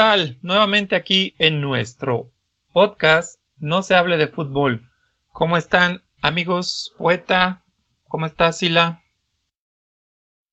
[0.00, 0.38] ¿Qué tal?
[0.40, 2.32] Nuevamente aquí en nuestro
[2.72, 4.90] podcast No se hable de fútbol.
[5.30, 6.94] ¿Cómo están amigos?
[6.96, 7.66] Poeta,
[8.08, 9.02] ¿cómo estás Sila?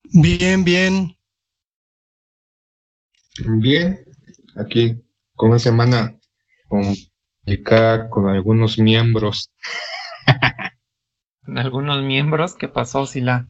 [0.04, 1.16] Bien, bien.
[3.62, 4.04] Bien,
[4.58, 5.02] aquí
[5.34, 6.20] con una semana
[6.68, 9.50] complicada con algunos miembros.
[11.46, 12.54] ¿Con algunos miembros?
[12.54, 13.48] ¿Qué pasó, Sila?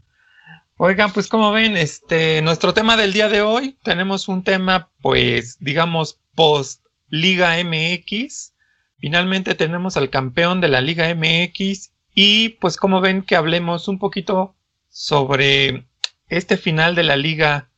[0.80, 5.58] Oigan, pues como ven, este, nuestro tema del día de hoy, tenemos un tema, pues,
[5.60, 8.54] digamos, post Liga MX.
[9.00, 13.98] Finalmente tenemos al campeón de la Liga MX y pues como ven que hablemos un
[13.98, 14.56] poquito
[14.90, 15.88] sobre
[16.30, 17.70] este final de la liga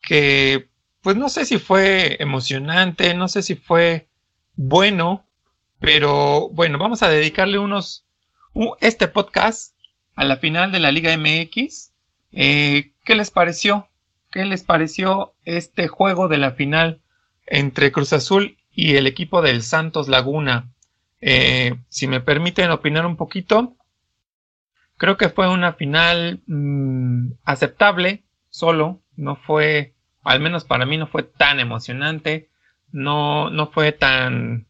[0.00, 0.68] que
[1.02, 4.08] pues no sé si fue emocionante, no sé si fue
[4.54, 5.26] bueno,
[5.78, 8.06] pero bueno, vamos a dedicarle unos
[8.80, 9.74] este podcast
[10.14, 11.89] a la final de la Liga MX
[12.32, 13.88] eh, ¿Qué les pareció?
[14.30, 17.00] ¿Qué les pareció este juego de la final
[17.46, 20.70] entre Cruz Azul y el equipo del Santos Laguna?
[21.20, 23.74] Eh, si me permiten opinar un poquito,
[24.96, 31.06] creo que fue una final mm, aceptable, solo, no fue, al menos para mí no
[31.06, 32.48] fue tan emocionante,
[32.92, 34.66] no, no fue tan,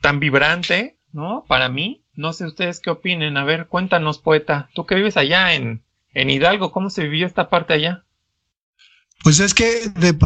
[0.00, 1.44] tan vibrante, ¿no?
[1.48, 5.54] Para mí, no sé ustedes qué opinen, a ver, cuéntanos, poeta, tú que vives allá
[5.54, 5.82] en,
[6.14, 8.04] en Hidalgo, ¿cómo se vivió esta parte allá?
[9.22, 10.16] Pues es que de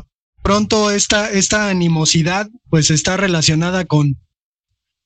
[0.42, 4.16] pronto esta, esta animosidad pues está relacionada con,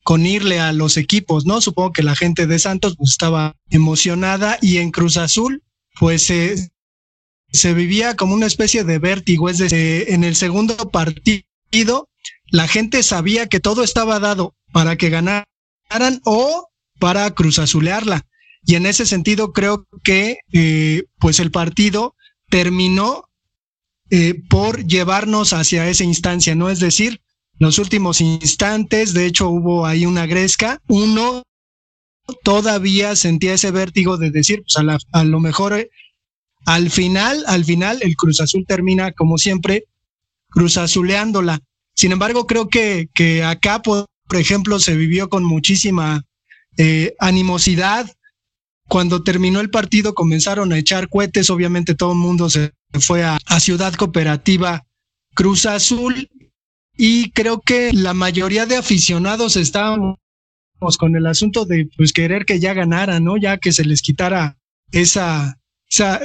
[0.05, 1.61] con irle a los equipos, ¿no?
[1.61, 5.63] Supongo que la gente de Santos pues, estaba emocionada y en Cruz Azul
[5.99, 6.23] pues
[7.53, 12.09] se vivía como una especie de vértigo, es decir, en el segundo partido
[12.51, 15.45] la gente sabía que todo estaba dado para que ganaran
[16.25, 18.27] o para Cruz Azulearla.
[18.65, 22.15] Y en ese sentido creo que eh, pues el partido
[22.49, 23.25] terminó
[24.11, 26.69] eh, por llevarnos hacia esa instancia, ¿no?
[26.69, 27.21] Es decir,
[27.59, 31.43] los últimos instantes, de hecho hubo ahí una gresca, uno
[32.43, 35.91] todavía sentía ese vértigo de decir, pues a, lo mejor eh,
[36.67, 39.85] al final, al final el Cruz Azul termina como siempre
[40.49, 41.61] Cruz Azuleándola.
[41.95, 46.23] Sin embargo, creo que, que acá, por, ejemplo, se vivió con muchísima
[47.19, 48.11] animosidad,
[48.91, 53.39] cuando terminó el partido comenzaron a echar cohetes, obviamente todo el mundo se fue a,
[53.61, 54.85] Ciudad Cooperativa
[55.33, 56.29] Cruz Azul
[56.97, 60.19] y creo que la mayoría de aficionados estábamos
[60.99, 63.37] con el asunto de pues querer que ya ganara, ¿no?
[63.37, 64.59] Ya que se les quitara
[64.91, 65.57] esa,
[65.89, 66.21] esa,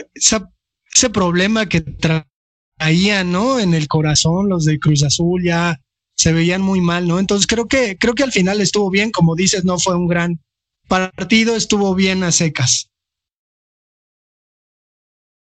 [0.92, 3.60] ese problema que traían, ¿no?
[3.60, 5.80] En el corazón, los de Cruz Azul ya
[6.16, 7.20] se veían muy mal, ¿no?
[7.20, 10.40] Entonces creo que, creo que al final estuvo bien, como dices, no fue un gran
[10.88, 12.90] partido estuvo bien a secas?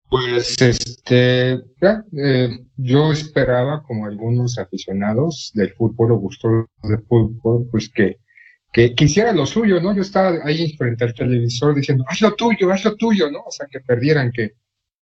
[0.08, 7.88] Pues este, eh, yo esperaba, como algunos aficionados del fútbol o gustos del fútbol, pues
[7.88, 8.18] que,
[8.72, 9.94] que quisiera lo suyo, ¿no?
[9.94, 13.40] Yo estaba ahí frente al televisor diciendo, haz lo tuyo, haz lo tuyo, ¿no?
[13.40, 14.52] O sea, que perdieran, que,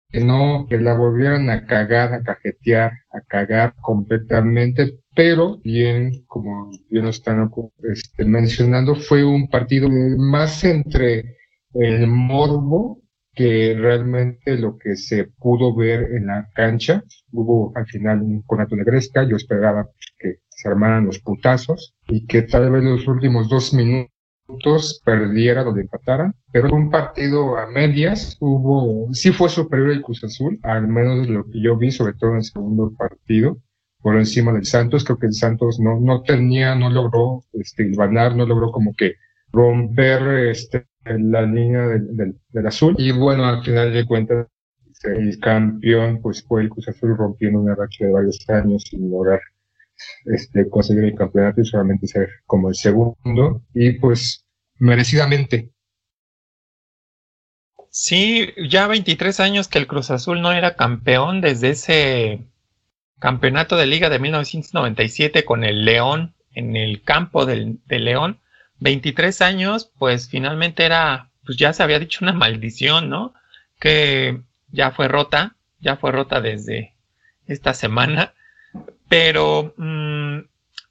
[0.08, 6.70] que no, que la volvieran a cagar, a cajetear, a cagar completamente, pero bien, como
[6.88, 7.50] bien están
[7.82, 11.38] este, mencionando, fue un partido más entre
[11.74, 13.02] el morbo
[13.34, 17.02] que realmente lo que se pudo ver en la cancha.
[17.32, 19.88] Hubo al final un conato de gresca, yo esperaba
[20.20, 25.80] que se armaran los putazos y que tal vez los últimos dos minutos perdiera donde
[25.80, 31.26] empataran, pero un partido a medias hubo, sí fue superior el Cruz Azul, al menos
[31.28, 33.58] lo que yo vi, sobre todo en el segundo partido,
[34.08, 38.34] por encima del Santos, creo que el Santos no, no tenía, no logró este, ganar,
[38.34, 39.16] no logró como que
[39.52, 44.46] romper este, la línea del, del, azul, y bueno, al final de cuentas,
[45.04, 49.42] el campeón pues fue el Cruz Azul rompiendo una racha de varios años sin lograr
[50.24, 53.62] este, conseguir el campeonato y solamente ser como el segundo.
[53.74, 54.46] Y pues
[54.78, 55.70] merecidamente.
[57.90, 62.48] Sí, ya 23 años que el Cruz Azul no era campeón desde ese
[63.18, 68.40] campeonato de liga de 1997 con el León en el campo del, León.
[68.80, 73.34] 23 años, pues finalmente era, pues ya se había dicho una maldición, ¿no?
[73.80, 76.94] Que ya fue rota, ya fue rota desde
[77.46, 78.34] esta semana.
[79.08, 80.38] Pero mm,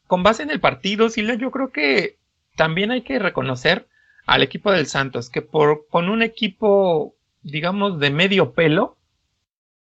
[0.07, 2.17] con base en el partido, Silvia, yo creo que
[2.55, 3.87] también hay que reconocer
[4.25, 8.97] al equipo del Santos, que por, con un equipo, digamos, de medio pelo,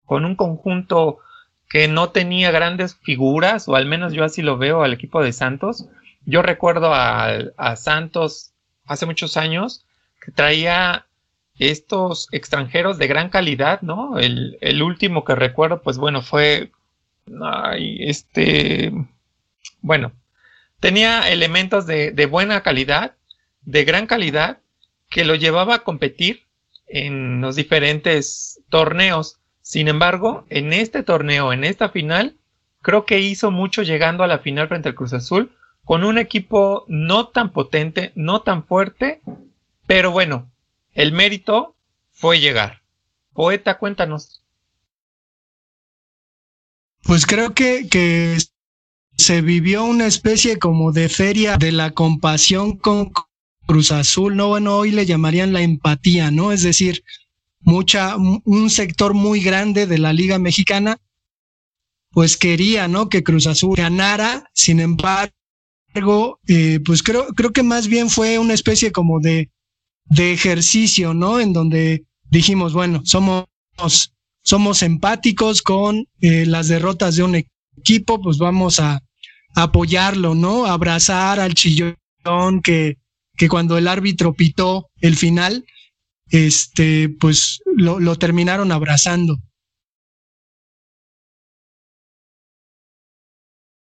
[0.04, 1.18] con un conjunto
[1.68, 5.32] que no tenía grandes figuras, o al menos yo así lo veo al equipo de
[5.32, 5.86] Santos.
[6.24, 8.52] Yo recuerdo a, Santos
[8.84, 9.84] hace muchos años
[10.20, 11.06] que traía
[11.58, 14.18] estos extranjeros de gran calidad, ¿no?
[14.18, 16.70] El, último que recuerdo, pues bueno, fue
[17.72, 18.92] este,
[19.80, 20.12] bueno,
[20.80, 23.14] tenía elementos de, de buena calidad,
[23.62, 24.58] de gran calidad,
[25.10, 26.46] que lo llevaba a competir
[26.86, 29.38] en los diferentes torneos.
[29.66, 32.36] Sin embargo, en este torneo, en esta final,
[32.82, 35.50] creo que hizo mucho llegando a la final frente al Cruz Azul
[35.84, 39.22] con un equipo no tan potente, no tan fuerte,
[39.84, 40.52] pero bueno,
[40.94, 41.74] el mérito
[42.12, 42.82] fue llegar.
[43.32, 44.40] Poeta, cuéntanos.
[47.02, 48.38] Pues creo que, que
[49.16, 53.10] se vivió una especie como de feria de la compasión con
[53.66, 56.52] Cruz Azul, no, bueno, hoy le llamarían la empatía, ¿no?
[56.52, 57.02] Es decir,
[57.66, 60.98] mucha, un sector muy grande de la Liga Mexicana,
[62.16, 63.10] pues quería, ¿no?
[63.10, 68.54] Que Cruz Azul ganara, sin embargo, eh, pues creo, creo que más bien fue una
[68.54, 69.50] especie como de,
[70.06, 71.40] de ejercicio, ¿no?
[71.40, 73.44] En donde dijimos, bueno, somos,
[74.42, 77.44] somos empáticos con eh, las derrotas de un
[77.76, 79.02] equipo, pues vamos a
[79.54, 80.64] apoyarlo, ¿no?
[80.66, 81.96] Abrazar al chillón
[82.62, 82.96] que,
[83.36, 85.66] que cuando el árbitro pitó el final,
[86.30, 89.38] este, pues lo, lo terminaron abrazando.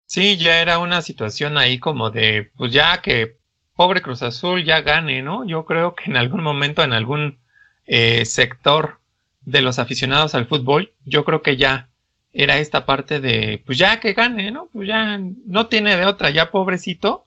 [0.06, 3.38] Sí, ya era una situación ahí como de, pues ya que
[3.74, 5.46] pobre Cruz Azul ya gane, ¿no?
[5.46, 7.38] Yo creo que en algún momento, en algún
[7.86, 9.00] eh, sector
[9.40, 11.88] de los aficionados al fútbol, yo creo que ya
[12.32, 14.68] era esta parte de, pues ya que gane, ¿no?
[14.72, 17.24] Pues ya no tiene de otra, ya pobrecito,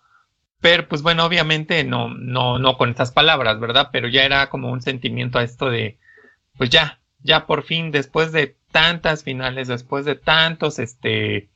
[0.66, 3.90] pero pues bueno, obviamente no, no, no con estas palabras, ¿verdad?
[3.92, 6.00] Pero ya era como un sentimiento a esto de,
[6.58, 11.52] pues ya, ya por fin, después de tantas finales, después de tantos, este,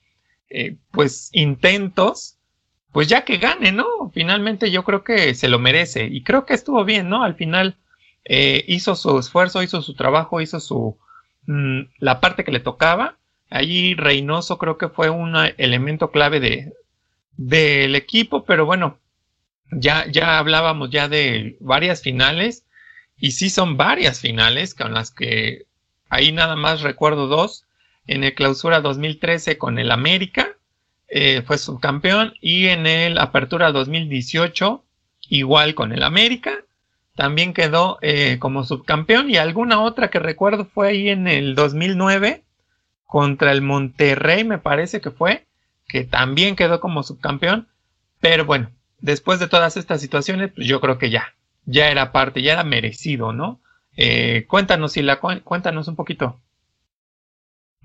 [0.51, 2.37] eh, pues intentos,
[2.91, 4.11] pues ya que gane, ¿no?
[4.13, 7.23] Finalmente yo creo que se lo merece y creo que estuvo bien, ¿no?
[7.23, 7.77] Al final
[8.25, 10.99] eh, hizo su esfuerzo, hizo su trabajo, hizo su
[11.47, 13.17] mm, la parte que le tocaba.
[13.49, 16.73] Allí Reynoso creo que fue un elemento clave de
[17.39, 18.99] del equipo, pero bueno,
[19.71, 22.65] ya ya hablábamos ya de varias finales
[23.17, 25.65] y sí son varias finales con las que
[26.09, 27.65] ahí nada más recuerdo dos
[28.07, 30.49] en el clausura 2013 con el América,
[31.07, 34.83] eh, fue subcampeón, y en el Apertura 2018,
[35.29, 36.65] igual con el América,
[37.15, 42.43] también quedó eh, como subcampeón, y alguna otra que recuerdo fue ahí en el 2009,
[43.05, 45.45] contra el Monterrey, me parece que fue,
[45.89, 47.67] que también quedó como subcampeón,
[48.21, 48.71] pero bueno,
[49.01, 51.33] después de todas estas situaciones, pues yo creo que ya,
[51.65, 53.59] ya era parte, ya era merecido, ¿no?
[53.97, 56.39] Eh, cuéntanos, la cuéntanos un poquito.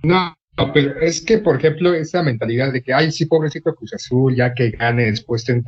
[0.02, 0.36] No,
[0.72, 4.54] pero es que, por ejemplo, esa mentalidad de que, ay, sí, pobrecito Cruz Azul, ya
[4.54, 5.62] que gane después de,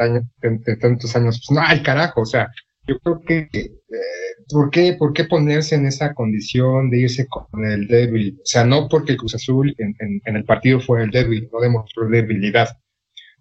[0.77, 2.53] tantos años, pues no, ay, carajo, o sea,
[2.87, 3.71] yo creo que, eh,
[4.49, 8.39] ¿por, qué, ¿por qué ponerse en esa condición de irse con el débil?
[8.39, 9.95] O sea, no porque el Cruz Azul en,
[10.25, 12.69] en el partido fue el débil, no demostró debilidad.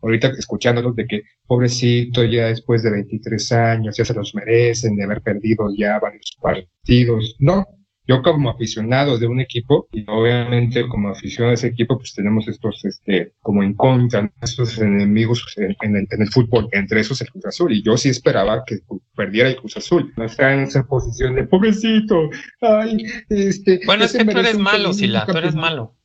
[0.02, 5.04] Ahorita escuchándolos de que, pobrecito, ya después de 23 años, ya se los merecen de
[5.04, 7.36] haber perdido ya varios partidos.
[7.40, 7.66] No,
[8.08, 12.48] yo como aficionado de un equipo, y obviamente como aficionado de ese equipo, pues tenemos
[12.48, 17.32] estos, este, como en contra, estos enemigos en, el, en, el, fútbol, entre esos el
[17.32, 18.80] Cruz Azul, y yo sí esperaba que
[19.16, 22.30] perdiera el Cruz Azul, no está en esa posición de pobrecito,
[22.62, 22.98] ay,
[23.30, 23.82] este...
[23.86, 25.96] Bueno, es que tú eres malo, Sila, tú eres malo.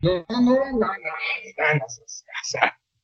[0.00, 0.86] No, no, no, no, no,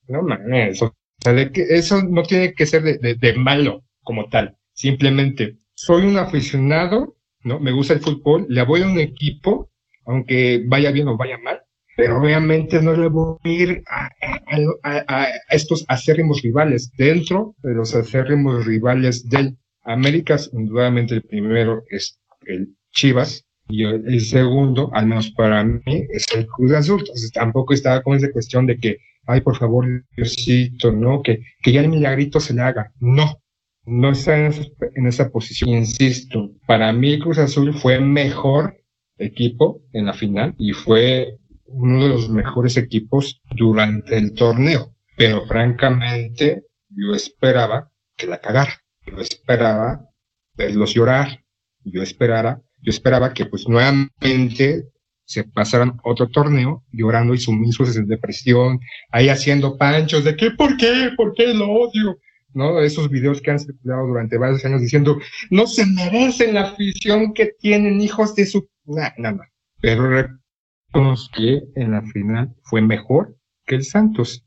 [0.09, 3.35] no, no mames, o sea, de que eso no tiene que ser de, de, de
[3.35, 7.18] malo como tal, simplemente soy un aficionado
[7.49, 7.59] ¿no?
[7.59, 9.71] Me gusta el fútbol, le voy a un equipo,
[10.07, 11.61] aunque vaya bien o vaya mal,
[11.97, 16.93] pero obviamente no le voy a ir a, estos acérrimos rivales.
[16.97, 24.21] Dentro de los acérrimos rivales del América, indudablemente el primero es el Chivas, y el,
[24.21, 27.01] segundo, al menos para mí, es el Cruz Azul.
[27.01, 29.85] Entonces tampoco estaba con esa cuestión de que, ay, por favor,
[30.17, 31.23] Diosito, ¿no?
[31.23, 32.93] Que, que ya el milagrito se le haga.
[32.99, 33.43] No,
[33.89, 35.71] no está en esa, posición.
[35.71, 38.77] Insisto, para mí Cruz Azul fue mejor
[39.17, 44.95] equipo en la final y fue uno de los mejores equipos durante el torneo.
[45.17, 48.73] Pero francamente, yo esperaba que la cagara.
[49.07, 50.09] Yo esperaba
[50.55, 51.45] verlos llorar.
[51.85, 54.85] Yo esperaba, yo esperaba que pues nuevamente
[55.25, 58.81] se pasaran otro torneo llorando y sumisos en depresión,
[59.11, 61.11] ahí haciendo panchos de que, ¿por qué?
[61.17, 62.19] ¿Por qué lo odio?
[62.55, 62.81] ¿No?
[62.81, 65.19] Esos videos que han circulado durante varios años diciendo,
[65.51, 68.69] no se merecen la afición que tienen hijos de su...
[68.85, 69.51] Nada, nada.
[69.81, 73.37] Pero reconozco que en la final fue mejor
[73.67, 74.45] que el Santos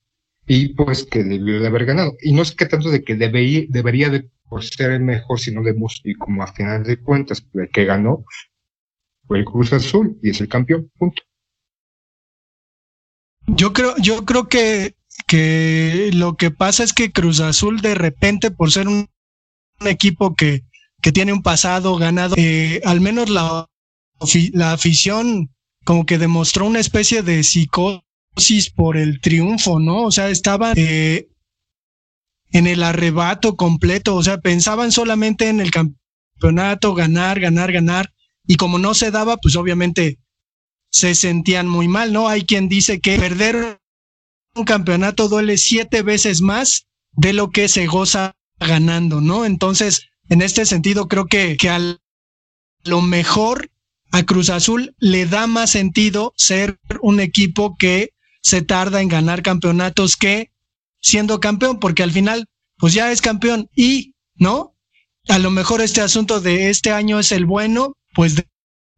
[0.48, 2.16] y pues que debió de haber ganado.
[2.22, 5.74] Y no es que tanto de que debería de por ser el mejor, sino de
[6.04, 8.26] y como a final de cuentas, el que ganó
[9.26, 11.24] fue el Cruz Azul y es el campeón, punto.
[13.48, 14.96] Yo creo, yo creo que,
[15.32, 19.08] que lo que pasa es que Cruz Azul de repente, por ser un,
[19.80, 20.64] equipo que,
[21.02, 23.70] que tiene un pasado ganado, eh, al menos la,
[24.52, 25.50] la afición
[25.86, 30.04] como que demostró una especie de psicosis por el triunfo, ¿no?
[30.04, 31.30] O sea, estaban eh,
[32.52, 38.12] en el arrebato completo, o sea, pensaban solamente en el campeonato, ganar, ganar, ganar,
[38.46, 40.20] y como no se daba, pues obviamente
[40.90, 42.28] se sentían muy mal, ¿no?
[42.28, 43.81] Hay quien dice que perder
[44.56, 49.46] un campeonato duele siete veces más de lo que se goza ganando, ¿no?
[49.46, 51.80] Entonces, en este sentido, creo que, que a
[52.84, 53.70] lo mejor
[54.12, 59.42] a Cruz Azul le da más sentido ser un equipo que se tarda en ganar
[59.42, 60.52] campeonatos que
[61.00, 64.76] siendo campeón, porque al final, pues ya es campeón y, ¿no?
[65.28, 68.44] A lo mejor este asunto de este año es el bueno, pues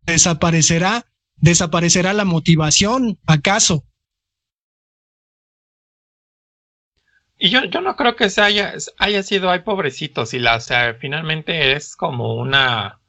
[0.06, 1.06] desaparecerá,
[1.38, 3.86] desaparecerá la motivación, ¿acaso?
[7.44, 10.60] Y yo, yo no creo que se haya, haya sido, ay pobrecitos, y la, o
[10.62, 13.02] sea, finalmente es como una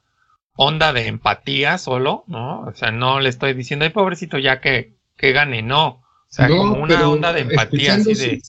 [0.57, 2.63] onda de empatía solo, ¿no?
[2.63, 5.87] O sea, no le estoy diciendo, ay pobrecito, ya que, que gane, no.
[5.87, 8.41] O sea, como una onda de empatía así de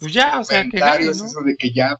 [0.00, 1.96] pues ya, o sea, que eso de que ya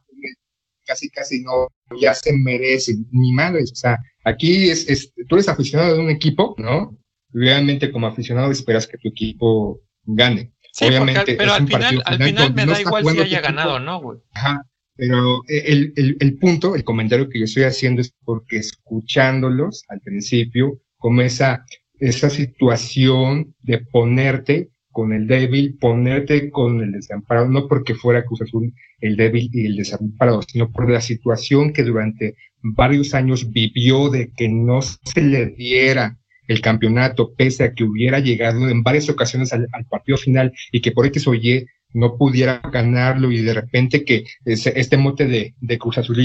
[0.85, 1.69] casi casi no,
[2.01, 6.09] ya se merece, ni madres, o sea, aquí es, es, tú eres aficionado de un
[6.09, 6.97] equipo, ¿no?
[7.29, 10.51] Realmente como aficionado esperas que tu equipo gane.
[10.71, 14.01] Sí, Obviamente, pero al final, al final me da igual si haya ganado o no,
[14.01, 14.19] güey.
[14.33, 19.83] Ajá, pero el, el, el, punto, el comentario que yo estoy haciendo es porque escuchándolos
[19.89, 21.65] al principio, como esa,
[21.99, 28.41] esa situación de ponerte con el débil, ponerte con el desamparado, no porque fuera Cruz
[28.41, 34.09] Azul el débil y el desamparado, sino por la situación que durante varios años vivió
[34.09, 36.19] de que no se le diera
[36.51, 40.91] el campeonato, pese a que hubiera llegado en varias ocasiones al, partido final y que
[40.91, 45.77] por X o Y no pudiera ganarlo y de repente que este mote de, de
[45.77, 46.17] Cruz Azul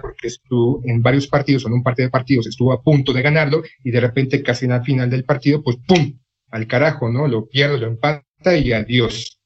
[0.00, 3.62] porque estuvo en varios partidos en un partido de partidos estuvo a punto de ganarlo
[3.82, 6.18] y de repente casi en la final del partido, pues ¡pum!
[6.50, 7.26] al carajo, ¿no?
[7.26, 9.40] Lo pierde, lo empata y adiós.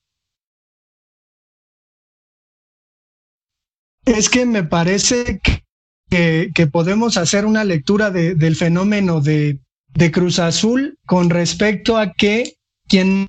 [4.05, 9.61] Es que me parece que, que, podemos hacer una lectura de, del fenómeno de,
[9.95, 12.55] de Cruz Azul con respecto a que
[12.89, 13.29] quien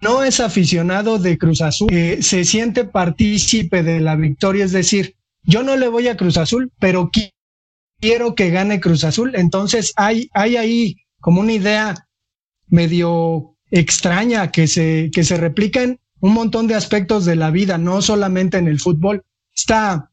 [0.00, 5.62] no es aficionado de Cruz Azul se siente partícipe de la victoria, es decir, yo
[5.62, 7.10] no le voy a Cruz Azul, pero
[8.00, 9.32] quiero que gane Cruz Azul.
[9.34, 12.06] Entonces hay, hay ahí como una idea
[12.66, 17.78] medio extraña que se, que se replica en un montón de aspectos de la vida,
[17.78, 19.22] no solamente en el fútbol.
[19.54, 20.10] Esta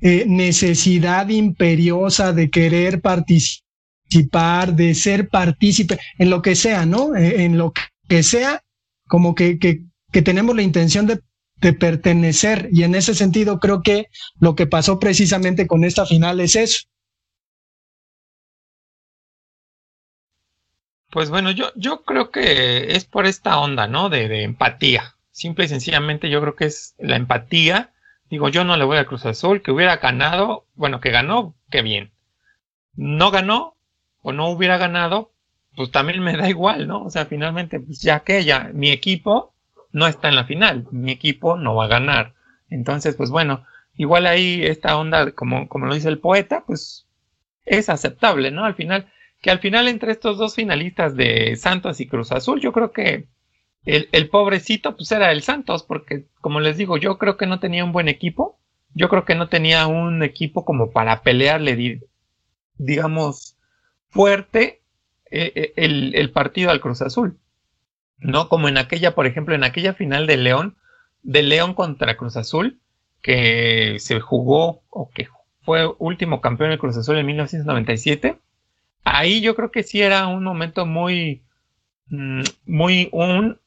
[0.00, 3.67] eh, necesidad imperiosa de querer participar,
[4.08, 7.14] de ser partícipe, en lo que sea, ¿no?
[7.14, 7.72] Eh, en lo
[8.08, 8.62] que sea,
[9.06, 9.82] como que, que,
[10.22, 11.20] tenemos la intención de,
[11.56, 12.68] de pertenecer.
[12.72, 14.06] Y en ese sentido creo que
[14.40, 16.88] lo que pasó precisamente con esta final es eso
[21.10, 24.10] Pues bueno, yo, yo creo que es por esta onda, ¿no?
[24.10, 25.16] De, de, empatía.
[25.30, 27.92] Simple y sencillamente yo creo que es la empatía.
[28.28, 31.80] Digo, yo no le voy a Cruz Azul, que hubiera ganado, bueno, que ganó, qué
[31.80, 32.12] bien.
[32.94, 33.77] No ganó
[34.22, 35.32] o no hubiera ganado,
[35.76, 37.04] pues también me da igual, ¿no?
[37.04, 39.54] O sea, finalmente, pues ya que ya, mi equipo
[39.92, 42.34] no está en la final, mi equipo no va a ganar.
[42.70, 43.64] Entonces, pues bueno,
[43.96, 47.06] igual ahí esta onda, como, como lo dice el poeta, pues
[47.64, 48.64] es aceptable, ¿no?
[48.64, 49.10] Al final,
[49.40, 53.28] que al final entre estos dos finalistas de Santos y Cruz Azul, yo creo que
[53.84, 57.84] el, pobrecito pues era el Santos, porque como les digo, yo creo que no tenía
[57.84, 58.58] un buen equipo,
[58.94, 62.00] yo creo que no tenía un equipo como para pelearle,
[62.76, 63.56] digamos,
[64.10, 64.82] fuerte
[65.30, 67.38] eh, eh, el, el partido al Cruz Azul.
[68.18, 70.76] No como en aquella, por ejemplo, en aquella final de León,
[71.22, 72.80] de León contra Cruz Azul,
[73.22, 75.28] que se jugó o que
[75.62, 78.38] fue último campeón del Cruz Azul en 1997
[79.08, 81.44] ahí yo creo que sí era un momento muy,
[82.08, 83.60] mm, muy, un,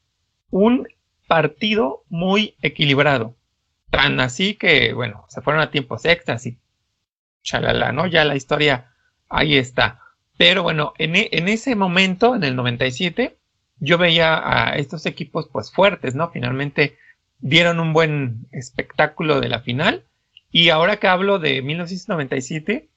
[0.49, 0.87] un
[1.27, 3.35] partido muy equilibrado.
[3.89, 6.59] Tan así que, bueno, se fueron a tiempos extras y
[7.43, 8.07] chalala, ¿no?
[8.07, 8.93] Ya la historia
[9.29, 9.99] ahí está.
[10.37, 13.37] Pero bueno, en, e, en ese momento, en el 97,
[13.79, 16.31] yo veía a estos equipos pues fuertes, ¿no?
[16.31, 16.97] Finalmente
[17.39, 20.05] dieron un buen espectáculo de la final.
[20.51, 22.89] Y ahora que hablo de 1997,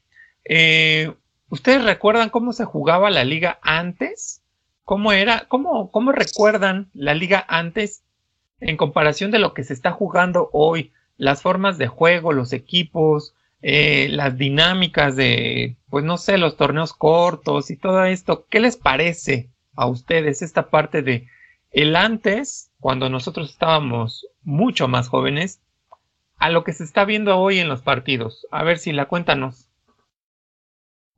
[0.47, 1.13] eh,
[1.55, 4.43] ¿Ustedes recuerdan cómo se jugaba la liga antes?
[4.83, 5.47] ¿Cómo era?
[5.47, 8.03] ¿Cómo, cómo recuerdan la liga antes
[8.59, 10.93] en comparación de lo que se está jugando hoy?
[11.17, 16.93] Las formas de juego, los equipos, eh, las dinámicas de, pues no sé, los torneos
[16.93, 18.47] cortos y todo esto.
[18.51, 21.27] ¿Qué les parece a ustedes esta parte de
[21.71, 25.63] el antes, cuando nosotros estábamos mucho más jóvenes,
[26.37, 28.47] a lo que se está viendo hoy en los partidos.
[28.51, 29.71] A ver si la cuéntanos.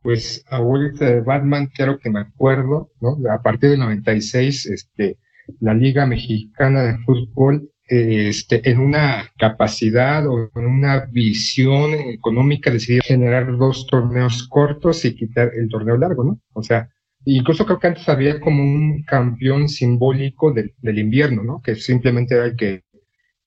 [0.02, 3.18] Pues ahorita de Batman, claro que me acuerdo, ¿no?
[3.28, 5.18] A partir del 96, este,
[5.58, 13.02] la Liga Mexicana de Fútbol, este, en una capacidad o en una visión económica decidió
[13.04, 16.40] generar dos torneos cortos y quitar el torneo largo, ¿no?
[16.52, 16.88] O sea,
[17.24, 21.60] incluso creo que antes había como un campeón simbólico del, del invierno, ¿no?
[21.62, 22.82] Que simplemente era el que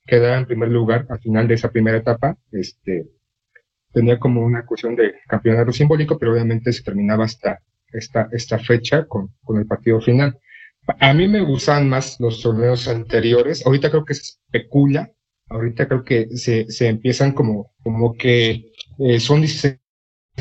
[0.06, 3.08] quedaba en primer lugar al final de esa primera etapa, este,
[3.94, 7.60] tenía como una cuestión de campeonato simbólico, pero obviamente se terminaba hasta
[7.92, 10.38] esta, esta fecha con, con el partido final.
[11.00, 13.66] A mí me gustan más los torneos anteriores.
[13.66, 15.12] Ahorita creo que se especula.
[15.50, 19.80] Ahorita creo que se, se empiezan como, como que eh, son 16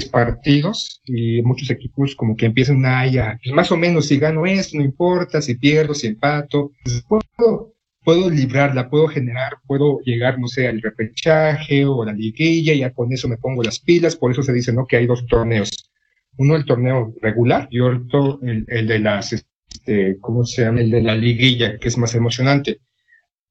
[0.06, 4.46] partidos y muchos equipos como que empiezan a ya, pues más o menos si gano
[4.46, 7.74] esto, no importa, si pierdo, si empato, pues puedo,
[8.04, 12.92] puedo librarla, puedo generar, puedo llegar, no sé, al repechaje o a la liguilla, ya
[12.92, 14.86] con eso me pongo las pilas, por eso se dice, ¿no?
[14.86, 15.90] Que hay dos torneos.
[16.36, 19.32] Uno el torneo regular y otro el, el de las
[19.70, 20.80] este, ¿cómo se llama?
[20.80, 22.80] El de la liguilla, que es más emocionante.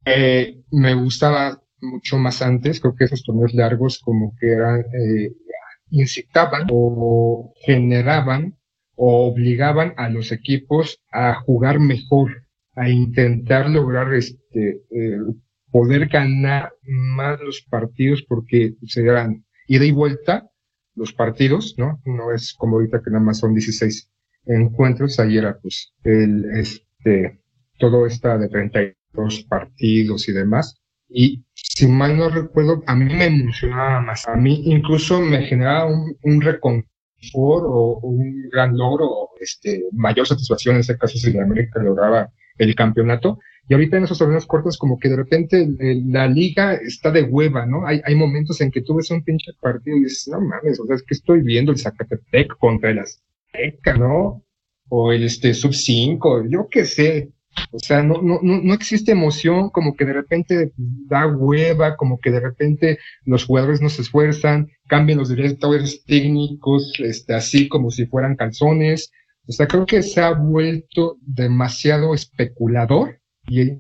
[0.06, 5.34] Eh, me gustaba mucho más antes, creo que esos torneos largos como que eran, eh,
[5.92, 8.58] incitaban o generaban
[8.96, 12.44] o obligaban a los equipos a jugar mejor,
[12.76, 15.20] a intentar lograr este, eh,
[15.72, 20.50] poder ganar más los partidos porque se dan ida y vuelta
[20.96, 22.02] los partidos, ¿no?
[22.06, 24.10] No es como ahorita que nada más son 16
[24.48, 27.40] encuentros, ahí era pues el, este,
[27.78, 30.82] todo está de 32 partidos y demás.
[31.10, 34.28] Y si mal no recuerdo, a mí me emocionaba más.
[34.28, 36.88] A mí incluso me generaba un, un reconfort
[37.34, 42.76] o un gran logro, este, mayor satisfacción en ese caso si la América lograba el
[42.76, 43.40] campeonato.
[43.70, 45.68] Y ahorita en esos torneos cortos como que de repente
[46.06, 47.86] la liga está de hueva, ¿no?
[47.86, 50.86] Hay, hay momentos en que tú ves un pinche partido y dices, no mames, o
[50.86, 53.00] sea, es que estoy viendo el Zacatepec contra el
[53.98, 54.44] ¿no?
[54.90, 57.32] O el este, sub 5, yo qué sé.
[57.72, 62.32] O sea, no, no, no existe emoción, como que de repente da hueva, como que
[62.32, 68.06] de repente los jugadores no se esfuerzan, cambian los directores técnicos, este, así como si
[68.06, 69.12] fueran calzones.
[69.48, 73.80] O sea, creo que se ha vuelto demasiado especulador y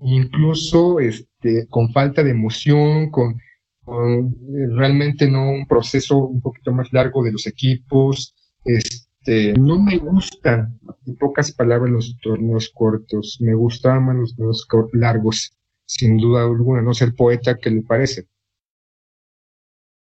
[0.00, 3.40] incluso este, con falta de emoción, con,
[3.84, 4.36] con
[4.76, 8.34] realmente no un proceso un poquito más largo de los equipos.
[8.64, 13.38] Este, este, no me gustan, en pocas palabras, los torneos cortos.
[13.40, 15.52] Me gustaban los torneos largos,
[15.84, 16.82] sin duda alguna.
[16.82, 18.28] No ser poeta, ¿qué le parece?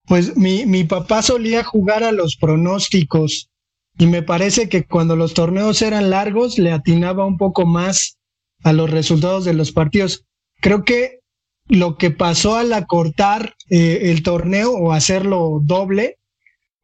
[0.06, 3.50] Pues mi, mi papá solía jugar a los pronósticos
[3.98, 8.16] y me parece que cuando los torneos eran largos le atinaba un poco más
[8.62, 10.24] a los resultados de los partidos.
[10.60, 11.20] Creo que
[11.68, 16.19] lo que pasó al acortar eh, el torneo o hacerlo doble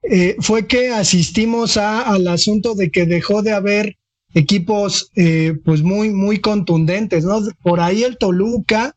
[0.08, 3.96] eh, fue que asistimos a, al asunto de que dejó de haber
[4.34, 7.40] equipos eh, pues muy, muy contundentes, ¿no?
[7.62, 8.94] Por ahí el Toluca,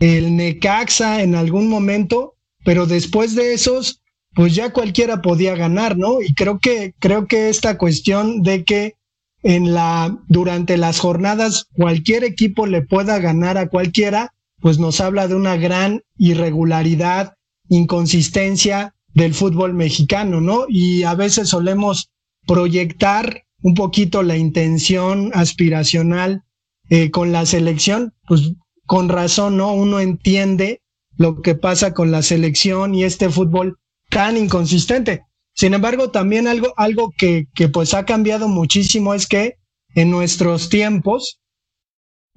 [0.00, 2.34] el Necaxa en algún momento,
[2.64, 4.00] pero después de esos,
[4.34, 6.20] pues ya cualquiera podía ganar, ¿no?
[6.20, 8.94] Y creo que, creo que esta cuestión de que
[9.42, 15.28] en la, durante las jornadas cualquier equipo le pueda ganar a cualquiera, pues nos habla
[15.28, 17.34] de una gran irregularidad,
[17.68, 20.64] inconsistencia del fútbol mexicano, ¿no?
[20.68, 22.10] Y a veces solemos
[22.46, 26.42] proyectar un poquito la intención aspiracional
[26.90, 28.52] eh, con la selección, pues
[28.86, 29.72] con razón, ¿no?
[29.72, 30.80] Uno entiende
[31.16, 33.78] lo que pasa con la selección y este fútbol
[34.10, 35.22] tan inconsistente.
[35.54, 39.56] Sin embargo, también algo, algo que, que pues ha cambiado muchísimo es que
[39.94, 41.40] en nuestros tiempos,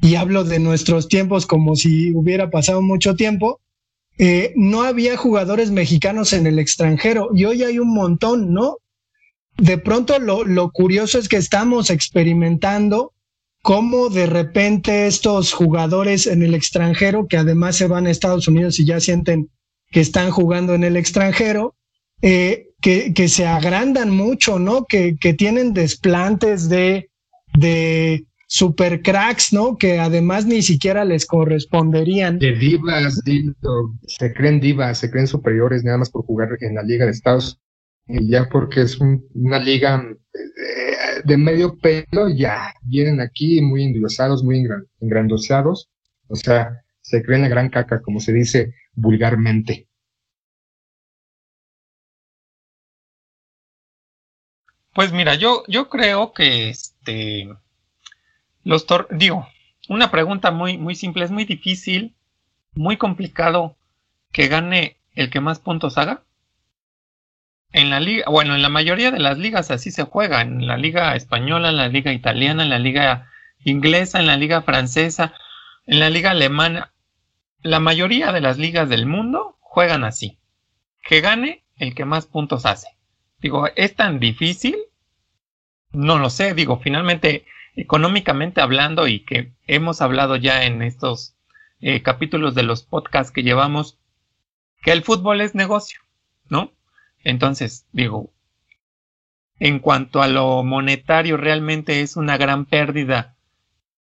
[0.02, 3.62] y hablo de nuestros tiempos como si hubiera pasado mucho tiempo,
[4.18, 8.78] eh, no había jugadores mexicanos en el extranjero y hoy hay un montón, ¿no?
[9.58, 13.14] De pronto lo, lo curioso es que estamos experimentando
[13.62, 18.80] cómo de repente estos jugadores en el extranjero, que además se van a Estados Unidos
[18.80, 19.50] y ya sienten
[19.90, 21.76] que están jugando en el extranjero,
[22.22, 24.86] eh, que, que, se agrandan mucho, ¿no?
[24.86, 27.10] Que, que tienen desplantes de,
[27.58, 29.78] de super cracks, ¿no?
[29.78, 32.40] Que además ni siquiera les corresponderían.
[32.40, 33.22] De divas,
[34.08, 37.60] se creen divas, se creen superiores nada más por jugar en la Liga de Estados
[38.08, 40.04] y ya porque es una liga
[40.34, 44.64] eh, de medio pelo, ya vienen aquí muy endiosados, muy
[45.00, 45.90] engrandosados,
[46.28, 49.88] o sea, se creen la gran caca, como se dice vulgarmente.
[54.94, 57.50] Pues mira, yo, yo creo que este
[58.66, 59.48] los digo,
[59.88, 62.16] una pregunta muy, muy simple, ¿es muy difícil,
[62.74, 63.78] muy complicado
[64.32, 66.24] que gane el que más puntos haga?
[67.72, 70.78] En la liga, bueno, en la mayoría de las ligas así se juega, en la
[70.78, 73.32] liga española, en la liga italiana, en la liga
[73.64, 75.34] inglesa, en la liga francesa,
[75.86, 76.92] en la liga alemana.
[77.62, 80.40] La mayoría de las ligas del mundo juegan así.
[81.04, 82.88] Que gane el que más puntos hace.
[83.40, 84.76] Digo, ¿es tan difícil?
[85.92, 87.46] No lo sé, digo, finalmente,
[87.76, 91.36] económicamente hablando y que hemos hablado ya en estos
[91.82, 93.98] eh, capítulos de los podcasts que llevamos,
[94.82, 96.00] que el fútbol es negocio,
[96.50, 96.72] ¿no?
[97.24, 98.32] Entonces, digo,
[99.60, 103.36] en cuanto a lo monetario, realmente es una gran pérdida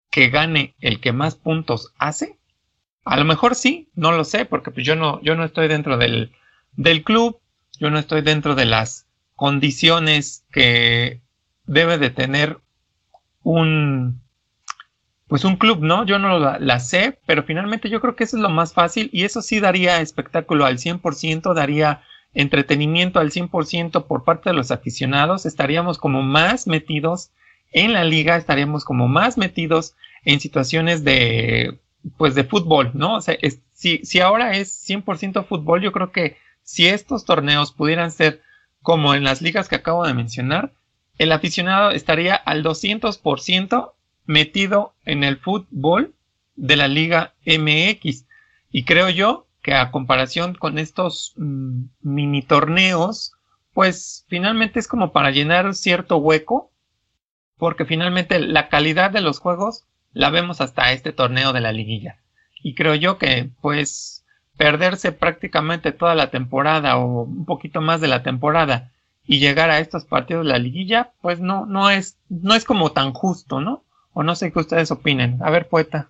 [0.10, 2.38] que gane el que más puntos hace.
[3.06, 5.98] A lo mejor sí, no lo sé, porque pues yo no, yo no estoy dentro
[5.98, 6.32] del,
[6.74, 7.40] del club,
[7.80, 11.22] yo no estoy dentro de las condiciones que
[11.66, 12.60] debe de tener
[13.44, 14.22] un
[15.28, 16.06] pues un club, ¿no?
[16.06, 19.24] Yo no la, sé, pero finalmente yo creo que eso es lo más fácil y
[19.24, 22.04] eso sí daría espectáculo al 100%, daría
[22.36, 27.32] entretenimiento al 100% por parte de los aficionados, estaríamos como más metidos
[27.72, 31.80] en la liga, estaríamos como más metidos en situaciones de
[32.18, 33.16] pues de fútbol, ¿no?
[33.16, 33.36] O sea,
[33.74, 38.42] si, si ahora es 100% fútbol, yo creo que si estos torneos pudieran ser
[38.84, 40.74] como en las ligas que acabo de mencionar,
[41.18, 43.94] el aficionado estaría al 200%
[44.26, 46.14] metido en el fútbol
[46.56, 48.26] de la Liga MX.
[48.72, 53.34] Y creo yo que a comparación con estos mm, mini torneos,
[53.74, 56.72] pues finalmente es como para llenar cierto hueco,
[57.58, 62.20] porque finalmente la calidad de los juegos la vemos hasta este torneo de la liguilla.
[62.62, 64.26] Y creo yo que pues
[64.58, 68.93] perderse prácticamente toda la temporada o un poquito más de la temporada
[69.26, 72.92] y llegar a estos partidos de la liguilla, pues no, no es, no es como
[72.92, 73.86] tan justo, ¿no?
[74.14, 75.40] O no sé qué ustedes opinen.
[75.42, 76.10] A ver, poeta.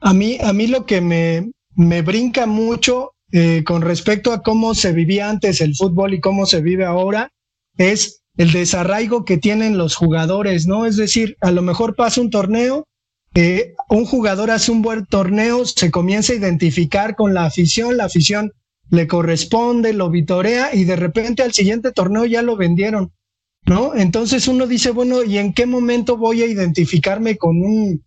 [0.00, 4.74] A mí, a mí lo que me, me brinca mucho eh, con respecto a cómo
[4.74, 7.30] se vivía antes el fútbol y cómo se vive ahora
[7.76, 10.86] es el desarraigo que tienen los jugadores, ¿no?
[10.86, 12.86] Es decir, a lo mejor pasa un torneo
[13.34, 18.06] eh, un jugador hace un buen torneo, se comienza a identificar con la afición, la
[18.06, 18.52] afición
[18.90, 23.12] le corresponde, lo vitorea y de repente al siguiente torneo ya lo vendieron,
[23.66, 23.94] ¿no?
[23.94, 28.04] Entonces uno dice, bueno, ¿y en qué momento voy a identificarme con un,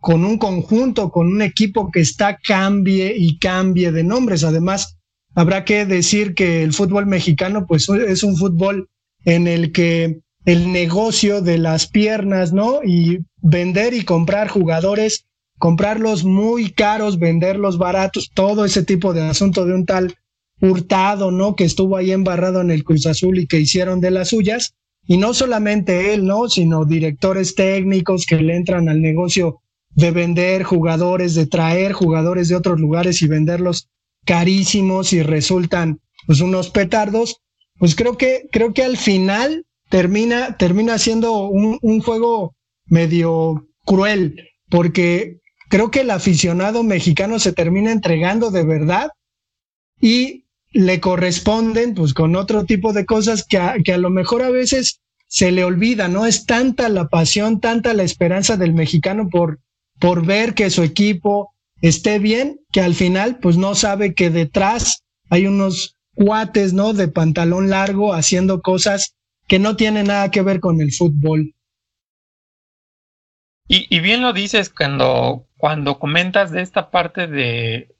[0.00, 4.42] con un conjunto, con un equipo que está cambie y cambie de nombres?
[4.42, 4.98] Además,
[5.34, 8.88] habrá que decir que el fútbol mexicano, pues es un fútbol
[9.24, 12.80] en el que el negocio de las piernas, ¿no?
[12.84, 15.26] Y vender y comprar jugadores,
[15.58, 20.16] comprarlos muy caros, venderlos baratos, todo ese tipo de asunto de un tal
[20.60, 21.54] Hurtado, ¿no?
[21.54, 24.74] Que estuvo ahí embarrado en el Cruz Azul y que hicieron de las suyas.
[25.06, 26.48] Y no solamente él, ¿no?
[26.48, 32.56] Sino directores técnicos que le entran al negocio de vender jugadores, de traer jugadores de
[32.56, 33.88] otros lugares y venderlos
[34.24, 37.42] carísimos y resultan pues unos petardos.
[37.78, 44.48] Pues creo que, creo que al final termina, termina siendo un, un juego medio cruel,
[44.70, 49.10] porque creo que el aficionado mexicano se termina entregando de verdad
[50.00, 54.42] y le corresponden pues con otro tipo de cosas que a, que a lo mejor
[54.42, 56.26] a veces se le olvida, ¿no?
[56.26, 59.60] Es tanta la pasión, tanta la esperanza del mexicano por,
[59.98, 65.02] por ver que su equipo esté bien, que al final pues no sabe que detrás
[65.30, 66.92] hay unos cuates, ¿no?
[66.92, 69.14] De pantalón largo haciendo cosas
[69.48, 71.54] que no tiene nada que ver con el fútbol.
[73.68, 77.92] Y, bien lo dices cuando, cuando comentas de esta parte de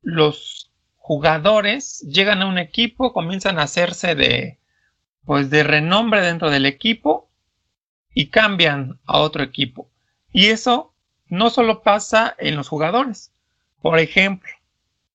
[0.00, 4.60] los jugadores llegan a un equipo, comienzan a hacerse de,
[5.24, 7.32] pues de renombre dentro del equipo
[8.14, 9.90] y cambian a otro equipo.
[10.30, 10.94] Y eso
[11.26, 13.32] no solo pasa en los jugadores.
[13.82, 14.52] Por ejemplo,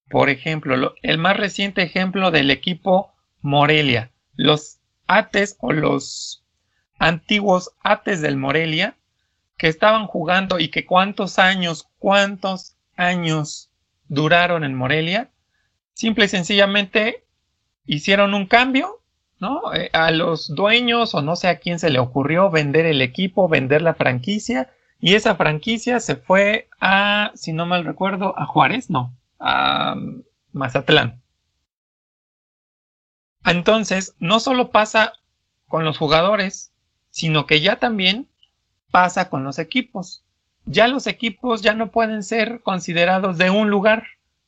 [0.10, 4.12] por ejemplo, el más reciente ejemplo del equipo Morelia.
[4.36, 6.43] Los Ates o los
[6.99, 8.97] antiguos Ates del Morelia
[9.63, 13.71] que estaban jugando y que cuántos años, cuántos años
[14.10, 15.32] duraron en Morelia,
[15.93, 17.23] simple y sencillamente
[17.86, 18.99] hicieron un cambio,
[19.39, 19.73] ¿no?
[19.73, 23.47] Eh, a los dueños o no sé a quién se le ocurrió vender el equipo,
[23.47, 28.89] vender la franquicia y esa franquicia se fue a, si no mal recuerdo, a Juárez,
[28.89, 29.95] no, a
[30.52, 31.21] Mazatlán.
[33.45, 35.13] Entonces, no solo pasa
[35.69, 36.73] con los jugadores,
[37.12, 38.28] sino que ya también
[38.93, 40.23] pasa con los equipos.
[40.65, 44.03] Ya los equipos ya no pueden ser considerados de un lugar,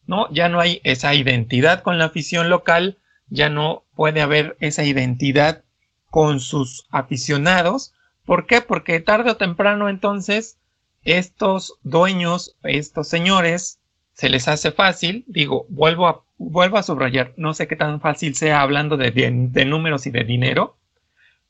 [0.05, 0.31] ¿no?
[0.31, 5.63] Ya no hay esa identidad con la afición local, ya no puede haber esa identidad
[6.11, 7.95] con sus aficionados.
[8.23, 8.61] ¿Por qué?
[8.61, 10.59] Porque tarde o temprano entonces
[11.03, 13.79] estos dueños, estos señores,
[14.13, 18.35] se les hace fácil, digo, vuelvo a, vuelvo a subrayar, no sé qué tan fácil
[18.35, 20.77] sea hablando de, de números y de dinero,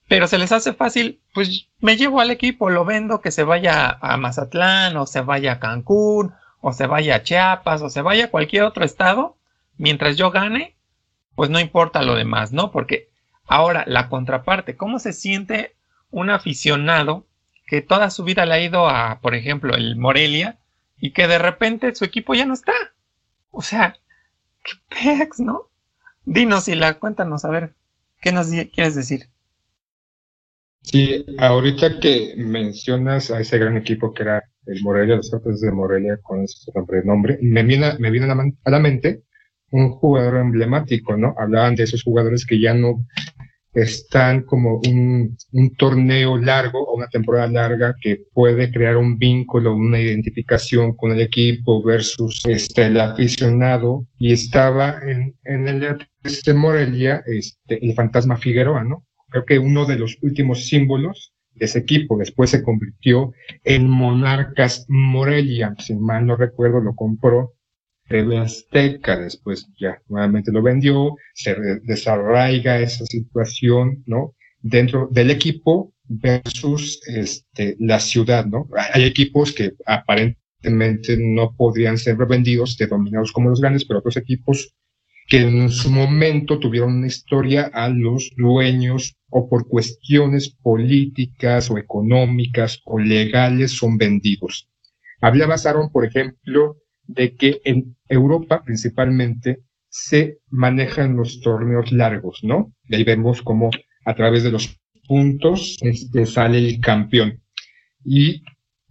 [0.07, 3.97] pero se les hace fácil, pues me llevo al equipo, lo vendo, que se vaya
[4.01, 8.25] a Mazatlán, o se vaya a Cancún, o se vaya a Chiapas, o se vaya
[8.25, 9.37] a cualquier otro estado,
[9.77, 10.75] mientras yo gane,
[11.35, 12.71] pues no importa lo demás, ¿no?
[12.71, 13.09] Porque
[13.45, 15.75] ahora la contraparte, ¿cómo se siente
[16.11, 17.25] un aficionado
[17.67, 20.59] que toda su vida le ha ido a, por ejemplo, el Morelia,
[20.97, 22.73] y que de repente su equipo ya no está?
[23.49, 23.97] O sea,
[24.63, 25.69] qué pex, ¿no?
[26.25, 27.73] Dinos y la cuéntanos, a ver,
[28.21, 29.29] ¿qué nos quieres decir?
[30.85, 35.71] Sí, ahorita que mencionas a ese gran equipo que era el Morelia, los Santos de
[35.71, 36.71] Morelia, con ese
[37.03, 39.23] nombre, me viene, me viene a la mente
[39.71, 41.33] un jugador emblemático, ¿no?
[41.39, 43.03] Hablaban de esos jugadores que ya no
[43.73, 45.35] están como un,
[45.75, 51.21] torneo largo o una temporada larga que puede crear un vínculo, una identificación con el
[51.21, 54.05] equipo versus este, el aficionado.
[54.19, 59.03] Y estaba en, en el de Morelia este, el fantasma Figueroa, ¿no?
[59.35, 62.17] Creo que uno de los últimos símbolos de ese equipo.
[62.17, 63.33] Después se convirtió
[63.65, 67.53] en Monarcas Morelia, si mal no recuerdo, lo compró
[68.07, 74.35] TV Azteca, después ya nuevamente lo vendió, se desarraiga esa situación, ¿no?
[74.61, 78.69] Dentro del equipo versus este, la ciudad, ¿no?
[78.93, 84.73] Hay equipos que aparentemente no podrían ser revendidos, dominados como los grandes, pero otros equipos
[85.27, 91.77] que en su momento tuvieron una historia a los dueños o por cuestiones políticas o
[91.77, 94.69] económicas o legales son vendidos.
[95.21, 99.59] Hablaba Aaron, por ejemplo, de que en Europa principalmente
[99.89, 102.73] se manejan los torneos largos, ¿no?
[102.87, 103.71] Y ahí vemos cómo
[104.05, 107.41] a través de los puntos este, sale el campeón.
[108.03, 108.43] Y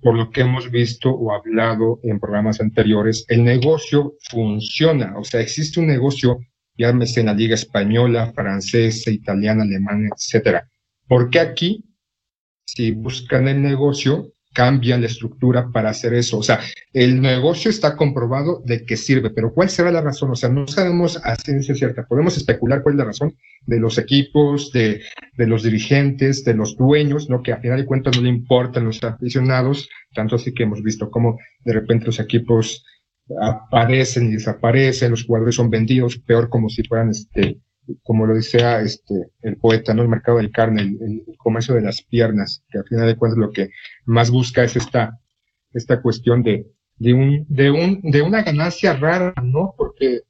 [0.04, 5.40] por lo que hemos visto o hablado en programas anteriores, el negocio funciona, o sea,
[5.40, 6.40] existe un negocio,
[6.76, 10.68] llámese en la liga española, francesa, italiana, alemana, etcétera.
[11.08, 11.86] Porque aquí,
[12.66, 16.38] si buscan el negocio, cambian la estructura para hacer eso.
[16.38, 16.60] O sea,
[16.92, 20.30] el negocio está comprobado de que sirve, pero ¿cuál será la razón?
[20.30, 22.06] O sea, no sabemos a ciencia cierta.
[22.06, 23.36] Podemos especular cuál es la razón
[23.66, 25.02] de los equipos, de,
[25.36, 27.42] de los dirigentes, de los dueños, ¿no?
[27.42, 31.10] Que a final de cuentas no le importan los aficionados, tanto así que hemos visto
[31.10, 32.84] cómo de repente los equipos
[33.40, 37.58] aparecen y desaparecen, los jugadores son vendidos, peor como si fueran este,
[38.02, 40.02] como lo decía este, el poeta, ¿no?
[40.02, 43.50] El mercado del carne, el, comercio de las piernas, que al final de cuentas lo
[43.50, 43.70] que
[44.06, 45.20] más busca es esta,
[45.72, 46.66] esta cuestión de,
[46.96, 49.74] de un, de un, de una ganancia rara, ¿no?
[49.76, 50.20] Porque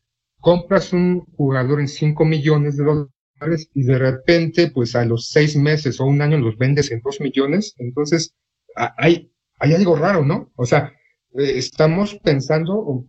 [0.40, 5.56] compras un jugador en 5 millones de dólares y de repente, pues a los seis
[5.56, 8.34] meses o un año los vendes en 2 millones, entonces
[8.74, 10.52] hay, hay algo raro, ¿no?
[10.56, 10.92] O sea,
[11.35, 13.05] estamos pensando o,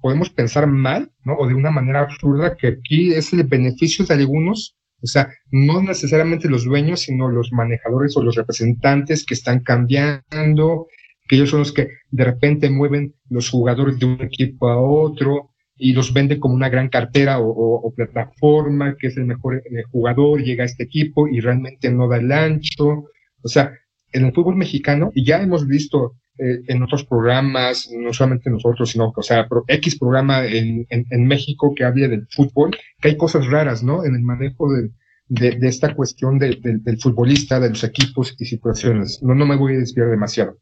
[0.00, 1.36] podemos pensar mal, ¿no?
[1.36, 5.82] O de una manera absurda que aquí es el beneficio de algunos, o sea, no
[5.82, 10.86] necesariamente los dueños, sino los manejadores o los representantes que están cambiando,
[11.28, 15.50] que ellos son los que de repente mueven los jugadores de un equipo a otro
[15.76, 20.42] y los venden como una gran cartera o, plataforma, que es el mejor eh, jugador,
[20.42, 23.04] llega a este equipo y realmente no da el ancho.
[23.42, 23.72] O sea,
[24.12, 28.90] en el fútbol mexicano, y ya hemos visto eh, en otros programas, no solamente nosotros,
[28.90, 33.46] sino, o sea, X programa en, en, México que habla del fútbol, que hay cosas
[33.46, 34.04] raras, ¿no?
[34.04, 34.90] En el manejo de,
[35.28, 39.22] de, esta cuestión del futbolista, de los equipos y situaciones.
[39.22, 40.58] No, no me voy a desviar demasiado.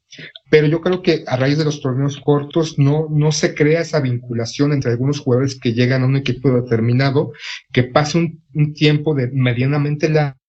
[0.51, 4.01] Pero yo creo que a raíz de los torneos cortos no, no se crea esa
[4.01, 7.33] vinculación entre algunos jugadores que llegan a un equipo determinado,
[7.73, 10.42] que pase un, un tiempo de medianamente largo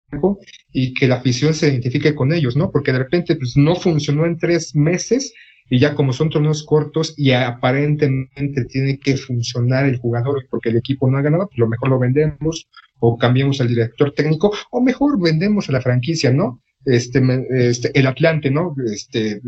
[0.72, 2.72] y que la afición se identifique con ellos, ¿no?
[2.72, 5.34] Porque de repente pues no funcionó en tres meses
[5.70, 10.78] y ya como son torneos cortos y aparentemente tiene que funcionar el jugador porque el
[10.78, 12.68] equipo no ha ganado, pues lo mejor lo vendemos
[13.00, 16.62] o cambiamos al director técnico o mejor vendemos a la franquicia, ¿no?
[16.86, 17.22] Este,
[17.52, 18.76] este el Atlante, ¿no?
[18.92, 19.42] Este,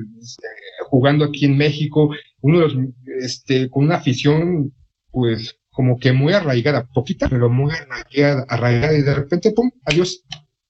[0.90, 2.78] jugando aquí en México, uno de los,
[3.20, 4.74] este, con una afición,
[5.12, 10.24] pues, como que muy arraigada, poquita, pero muy arraigada, arraigada y de repente, pum, adiós,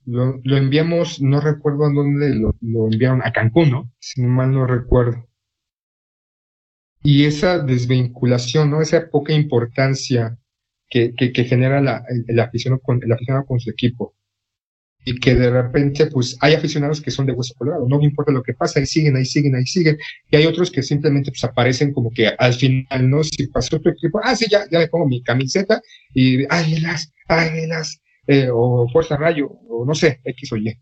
[0.06, 3.92] lo, enviamos, no recuerdo a dónde lo, enviaron, a Cancún, ¿no?
[4.00, 5.28] Si mal no recuerdo.
[7.04, 8.82] Y esa desvinculación, ¿no?
[8.82, 10.38] Esa poca importancia
[10.90, 14.16] que, que, genera la, el, aficionado con, el aficionado con su equipo.
[15.08, 18.42] Y que de repente, pues, hay aficionados que son de hueso colorado, no importa lo
[18.42, 19.98] que pasa, ahí siguen, ahí siguen, ahí siguen.
[20.32, 23.24] Y hay otros que simplemente, pues, aparecen como que al final, ¿no?
[23.24, 25.80] Si pasó tu equipo, ah, sí, ya, ya le pongo mi camiseta
[26.12, 30.78] y, ay, las, ay, las, eh, o Fuerza Rayo, o no sé, X o Y.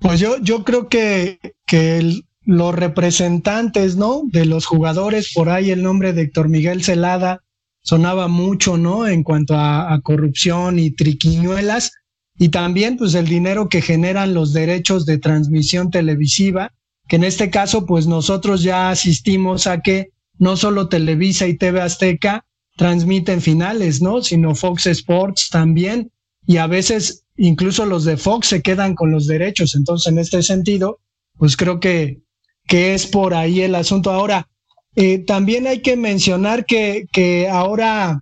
[0.00, 4.22] Pues yo, yo creo que, que los representantes, ¿no?
[4.26, 7.42] De los jugadores, por ahí el nombre de Héctor Miguel Celada
[7.82, 9.08] sonaba mucho, ¿no?
[9.08, 11.92] En cuanto a, a corrupción y triquiñuelas,
[12.38, 16.72] y también pues el dinero que generan los derechos de transmisión televisiva,
[17.08, 21.80] que en este caso pues nosotros ya asistimos a que no solo Televisa y TV
[21.80, 22.46] Azteca
[22.78, 24.22] transmiten finales, ¿no?
[24.22, 26.12] Sino Fox Sports también,
[26.46, 29.74] y a veces incluso los de Fox se quedan con los derechos.
[29.74, 31.00] Entonces, en este sentido,
[31.36, 32.22] pues creo que,
[32.66, 34.12] que es por ahí el asunto.
[34.12, 34.48] Ahora,
[34.94, 38.20] eh, también hay que mencionar que, que ahora,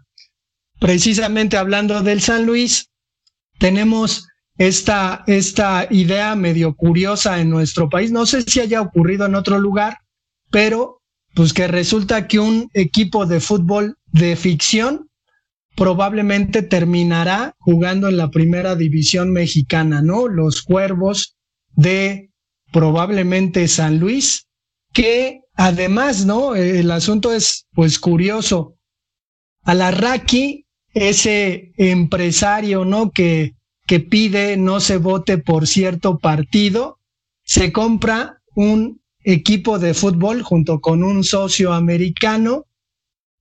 [0.81, 2.89] precisamente hablando del San Luis,
[3.59, 8.11] tenemos esta, esta idea medio curiosa en nuestro país.
[8.11, 9.99] No sé si haya ocurrido en otro lugar,
[10.51, 11.03] pero
[11.35, 15.11] pues que resulta que un equipo de fútbol de ficción
[15.77, 20.27] probablemente terminará jugando en la primera división mexicana, ¿no?
[20.27, 21.37] Los Cuervos
[21.75, 22.31] de
[22.73, 24.47] probablemente San Luis,
[24.95, 26.55] que además, ¿no?
[26.55, 28.77] El asunto es pues curioso.
[29.65, 33.11] Alarraqui ese empresario, ¿no?
[33.11, 33.55] Que,
[33.87, 36.99] que pide no se vote por cierto partido,
[37.45, 42.65] se compra un equipo de fútbol junto con un socio americano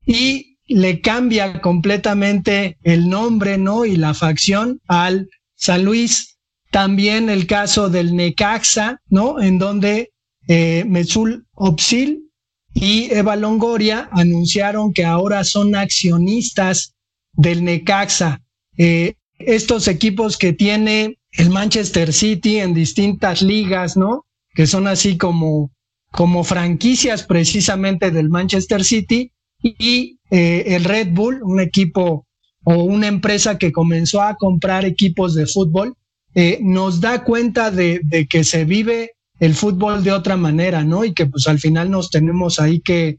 [0.06, 3.86] y le cambia completamente el nombre, ¿no?
[3.86, 6.38] Y la facción al San Luis.
[6.72, 9.42] También el caso del Necaxa, ¿no?
[9.42, 10.12] En donde
[10.48, 12.30] eh, Mesul Opsil
[12.74, 16.94] y Eva Longoria anunciaron que ahora son accionistas
[17.34, 18.42] del Necaxa.
[18.78, 24.26] Eh, estos equipos que tiene el Manchester City en distintas ligas, ¿no?
[24.54, 25.72] Que son así como,
[26.12, 32.28] como franquicias precisamente del Manchester City y eh, el Red Bull, un equipo
[32.66, 35.96] o una empresa que comenzó a comprar equipos de fútbol,
[36.34, 41.06] eh, nos da cuenta de, que se vive el fútbol de otra manera, ¿no?
[41.06, 43.18] Y que pues al final nos tenemos ahí que,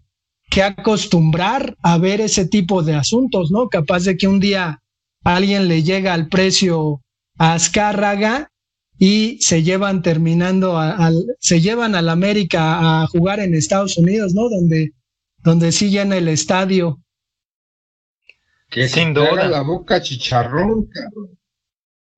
[0.63, 3.69] acostumbrar a ver ese tipo de asuntos, ¿no?
[3.71, 4.83] Capaz de que un día
[5.25, 7.01] alguien le llega al precio
[7.39, 8.51] a Azcárraga
[8.99, 14.51] y se llevan terminando, al, se llevan al América a jugar en Estados Unidos, ¿no?
[14.51, 14.93] Donde,
[15.43, 17.01] donde el estadio.
[18.69, 21.39] Que sin duda la boca chicharrón, cabrón.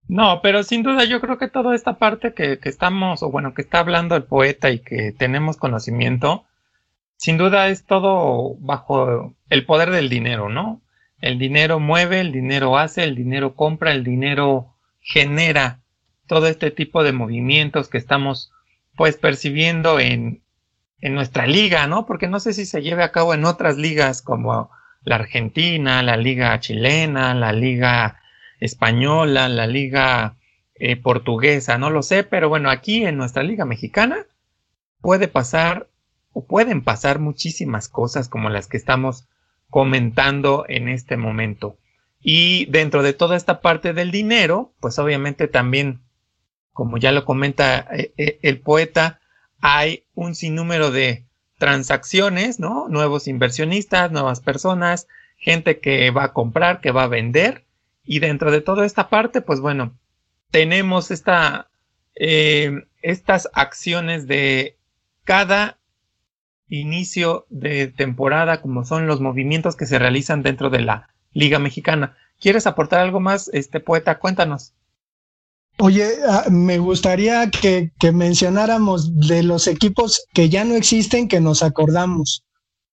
[0.09, 3.53] No, pero sin duda yo creo que toda esta parte que, que estamos, o bueno,
[3.53, 6.47] que está hablando el poeta y que tenemos conocimiento,
[7.17, 10.81] sin duda es todo bajo el poder del dinero, ¿no?
[11.21, 15.81] El dinero mueve, el dinero hace, el dinero compra, el dinero genera
[16.27, 18.53] todo este tipo de movimientos que estamos
[18.97, 20.43] pues percibiendo en,
[21.01, 22.07] en nuestra liga, ¿no?
[22.07, 24.71] Porque no sé si se lleve a cabo en otras ligas como
[25.03, 28.21] la Argentina, la liga chilena, la liga
[28.61, 30.37] española, la liga
[30.75, 34.27] eh, portuguesa, no lo sé, pero bueno, aquí en nuestra liga mexicana
[35.01, 35.89] puede pasar
[36.47, 39.27] pueden pasar muchísimas cosas como las que estamos
[39.71, 41.77] comentando en este momento.
[42.21, 46.01] Y dentro de toda esta parte del dinero, pues obviamente también,
[46.73, 49.21] como ya lo comenta eh, eh, el poeta,
[49.61, 51.27] hay un sinnúmero de
[51.59, 52.89] transacciones, ¿no?
[52.89, 57.65] Nuevos inversionistas, nuevas personas, gente que va a comprar, que va a vender.
[58.05, 59.99] Y dentro de toda esta parte, pues bueno,
[60.51, 61.69] tenemos esta,
[62.15, 64.77] eh, estas acciones de
[65.25, 65.79] cada
[66.69, 72.17] inicio de temporada, como son los movimientos que se realizan dentro de la Liga Mexicana.
[72.41, 74.19] ¿Quieres aportar algo más, este poeta?
[74.19, 74.73] Cuéntanos.
[75.81, 81.41] Oye, ah, me gustaría que, que, mencionáramos de los equipos que ya no existen, que
[81.41, 82.43] nos acordamos.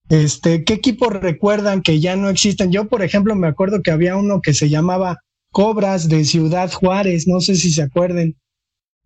[0.10, 2.72] Este, ¿qué equipos recuerdan que ya no existen?
[2.72, 5.18] Yo, por ejemplo, me acuerdo que había uno que se llamaba
[5.52, 8.36] Cobras de Ciudad Juárez, no sé si se acuerden.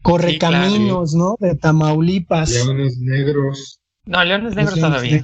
[0.02, 1.36] Correcaminos, ¿no?
[1.40, 2.52] De Tamaulipas.
[2.52, 3.80] Leones Negros.
[4.06, 5.22] No, Leones Negros todavía.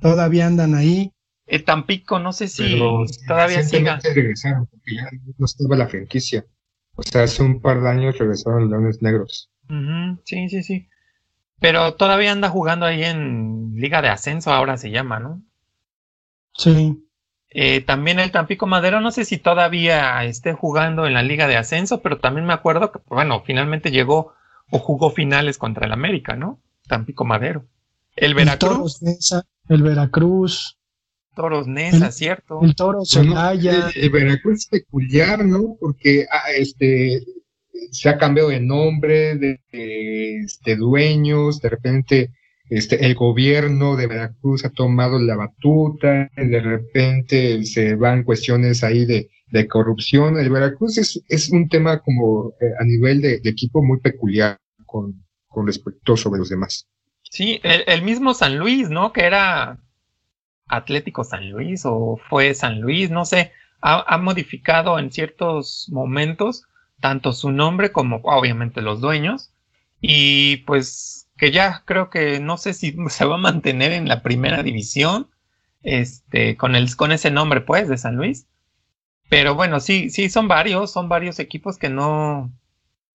[0.00, 1.12] Todavía andan ahí.
[1.46, 2.78] El Tampico, no sé si
[3.26, 4.00] todavía siga.
[4.02, 5.08] regresaron, porque ya
[5.38, 6.44] no estaba la franquicia.
[6.96, 9.50] O sea, hace un par de años regresaron los Leones Negros.
[10.24, 10.88] Sí, sí, sí.
[11.60, 15.42] Pero todavía anda jugando ahí en Liga de Ascenso, ahora se llama, ¿no?
[16.54, 17.02] Sí.
[17.50, 21.56] Eh, también el Tampico Madero, no sé si todavía esté jugando en la Liga de
[21.56, 24.34] Ascenso, pero también me acuerdo que, bueno, finalmente llegó
[24.70, 26.60] o jugó finales contra el América, ¿no?
[26.86, 27.64] Tampico Madero.
[28.14, 29.00] El Veracruz.
[29.68, 30.78] El, Veracruz.
[31.36, 32.60] Toros Nesa, ¿cierto?
[32.62, 33.90] El Toro Celaya.
[33.94, 35.76] el, Veracruz es peculiar, ¿no?
[35.78, 37.22] Porque ah, este
[37.92, 42.30] se ha cambiado de nombre, de, este, dueños, de repente
[42.70, 49.04] este, el gobierno de Veracruz ha tomado la batuta, de repente se van cuestiones ahí
[49.04, 50.38] de, de corrupción.
[50.38, 55.22] El Veracruz es, es un tema como eh, a nivel de, equipo muy peculiar con,
[55.46, 56.88] con respecto sobre los demás.
[57.30, 59.12] Sí, el, mismo San Luis, ¿no?
[59.12, 59.78] Que era
[60.66, 66.64] Atlético San Luis o fue San Luis, no sé, ha, modificado en ciertos momentos
[67.00, 69.52] tanto su nombre como obviamente los dueños.
[70.00, 74.22] Y pues que ya creo que no sé si se va a mantener en la
[74.22, 75.28] primera división
[75.82, 78.46] este con el con ese nombre pues de San Luis.
[79.28, 82.50] Pero bueno sí sí son varios son varios equipos que no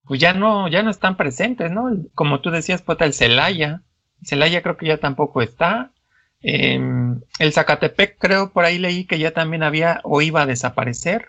[0.05, 3.81] pues ya no ya no están presentes no como tú decías pues el Celaya.
[4.23, 5.91] Celaya creo que ya tampoco está
[6.43, 11.27] Em, el Zacatepec, creo, por ahí leí que ya también había o iba a desaparecer.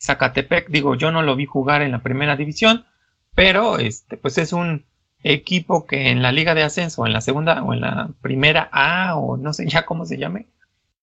[0.00, 2.86] Zacatepec, digo, yo no lo vi jugar en la primera división,
[3.34, 4.84] pero este, pues es un
[5.22, 9.16] equipo que en la liga de ascenso, en la segunda o en la primera A,
[9.16, 10.46] o no sé ya cómo se llame,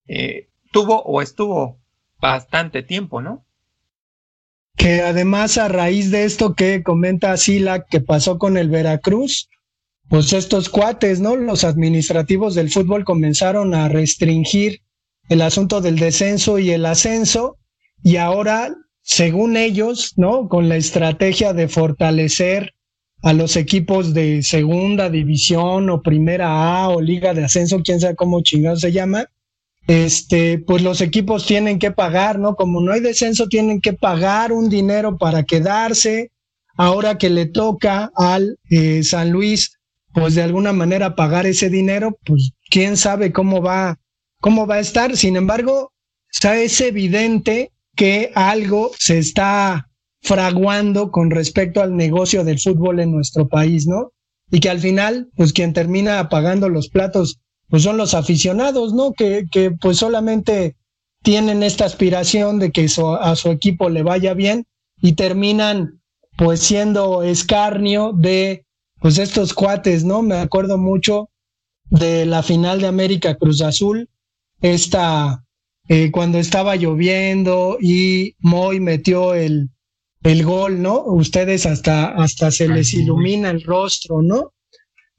[0.08, 1.80] eh, tuvo o estuvo
[2.20, 3.46] bastante tiempo, ¿no?
[4.76, 9.50] Que además a raíz de esto que comenta Sila que pasó con el Veracruz,
[10.10, 11.36] pues estos cuates, ¿no?
[11.36, 14.82] Los administrativos del fútbol comenzaron a restringir
[15.30, 17.58] el asunto del descenso y el ascenso
[18.04, 20.50] y ahora, según ellos, ¿no?
[20.50, 22.74] Con la estrategia de fortalecer
[23.22, 28.16] a los equipos de segunda división o primera A o liga de ascenso, quién sabe
[28.16, 29.30] cómo chingado se llama,
[29.88, 32.56] este, pues los equipos tienen que pagar, ¿no?
[32.56, 36.32] Como no hay descenso, tienen que pagar un dinero para quedarse.
[36.76, 39.80] Ahora que le toca al eh, San Luis
[40.14, 44.00] pues de alguna manera pagar ese dinero, pues quién sabe cómo va,
[44.40, 45.18] cómo va a estar.
[45.18, 45.92] Sin embargo,
[46.42, 49.90] es evidente que algo se está
[50.22, 54.12] fraguando con respecto al negocio del fútbol en nuestro país, ¿no?
[54.52, 57.40] Y que al final, pues quien termina pagando los platos,
[57.70, 59.14] pues son los aficionados, ¿no?
[59.14, 60.76] Que, que pues solamente
[61.24, 62.88] tienen esta aspiración de que
[63.20, 64.66] a su equipo le vaya bien
[65.02, 66.02] y terminan
[66.38, 68.66] pues siendo escarnio de
[69.04, 70.22] pues estos cuates, ¿no?
[70.22, 71.30] Me acuerdo mucho
[71.90, 74.10] de la final de América Cruz Azul,
[74.62, 75.44] esta,
[75.90, 79.72] eh, cuando estaba lloviendo y Moy metió el,
[80.24, 81.04] el gol, ¿no?
[81.04, 84.54] Ustedes hasta, hasta se les ilumina el rostro, ¿no?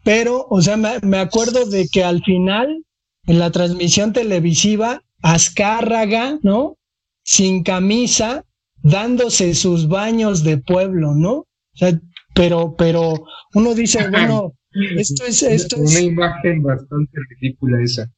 [0.02, 2.86] Pero, o sea, me, me acuerdo de que al final,
[3.26, 6.78] en la transmisión televisiva, Azcárraga, ¿no?
[7.22, 8.46] Sin camisa,
[8.82, 11.32] dándose sus baños de pueblo, ¿no?
[11.34, 12.00] O sea,
[12.34, 13.24] pero, pero
[13.54, 14.52] uno dice, bueno,
[14.96, 18.10] esto es, esto Una imagen bastante ridícula esa.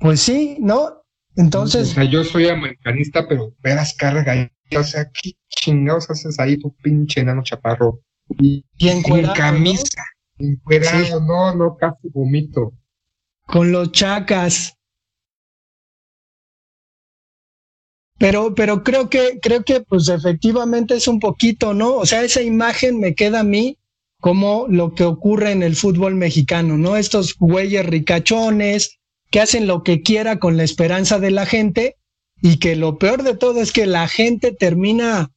[0.00, 1.02] Pues sí, ¿no?
[1.36, 1.90] Entonces.
[1.90, 6.74] O sea, yo soy americanista, pero veras carga o sea, ¿qué chingados haces ahí tu
[6.76, 8.00] pinche enano chaparro?
[8.40, 9.02] Y, en
[9.34, 10.02] camisa,
[10.38, 11.20] ¿no?
[11.20, 12.72] no, no, casi vomito.
[13.46, 14.75] Con los chacas.
[18.18, 21.96] Pero, pero creo que, creo que pues efectivamente es un poquito, ¿no?
[21.96, 23.78] O sea, esa imagen me queda a mí
[24.20, 26.96] como lo que ocurre en el fútbol mexicano, ¿no?
[26.96, 28.98] Estos güeyes ricachones
[29.30, 31.96] que hacen lo que quiera con la esperanza de la gente
[32.40, 35.30] y que lo peor de todo es que la gente termina,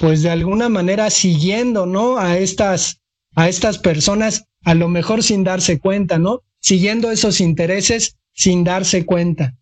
[0.00, 2.18] pues de alguna manera siguiendo, ¿no?
[2.18, 3.00] A estas,
[3.34, 6.42] a estas personas, a lo mejor sin darse cuenta, ¿no?
[6.60, 9.54] Siguiendo esos intereses sin darse cuenta.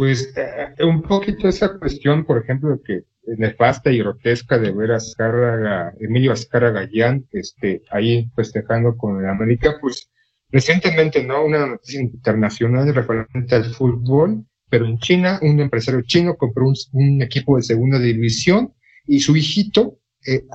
[0.00, 3.02] Pues eh, un poquito esa cuestión, por ejemplo, que
[3.36, 9.28] nefasta y grotesca de ver a Azcárraga, Emilio Azcárraga Gallán, este, ahí festejando con el
[9.28, 10.10] América, pues
[10.50, 11.44] recientemente, ¿no?
[11.44, 17.58] Una noticia internacional referente al fútbol, pero en China, un empresario chino compró un, equipo
[17.58, 18.72] de segunda división
[19.06, 20.46] y su hijito eh,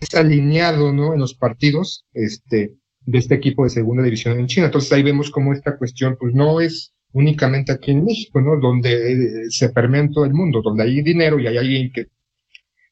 [0.00, 1.12] es alineado, ¿no?
[1.12, 4.64] En los partidos, este, de este equipo de segunda división en China.
[4.64, 8.58] Entonces ahí vemos cómo esta cuestión, pues no es únicamente aquí en México, ¿no?
[8.60, 12.06] Donde eh, se permea todo el mundo, donde hay dinero y hay alguien que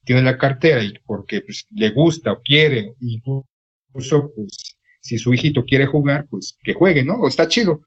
[0.04, 5.64] tiene la cartera y porque pues, le gusta o quiere, incluso pues si su hijito
[5.64, 7.14] quiere jugar, pues que juegue, ¿no?
[7.14, 7.82] O está chido.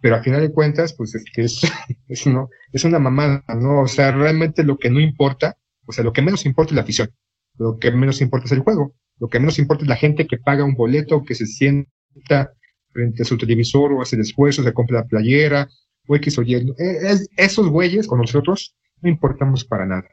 [0.00, 1.60] Pero a final de cuentas, pues es que es,
[2.08, 3.82] es, no, es una mamada, ¿no?
[3.82, 5.56] O sea, realmente lo que no importa,
[5.86, 7.10] o sea, lo que menos importa es la afición,
[7.58, 10.36] lo que menos importa es el juego, lo que menos importa es la gente que
[10.36, 12.52] paga un boleto, que se sienta
[12.96, 15.68] frente a su televisor o hace el esfuerzo, se compra la playera
[16.08, 16.54] o X o Y.
[16.54, 20.08] Eh, esos güeyes con nosotros no importamos para nada.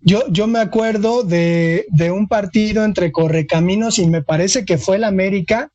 [0.00, 4.96] Yo, yo me acuerdo de, de un partido entre Correcaminos y me parece que fue
[4.96, 5.70] el América,